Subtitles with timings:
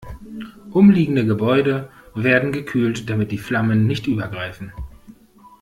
[0.71, 4.73] Umliegende Gebäude werden gekühlt, damit die Flammen nicht übergreifen.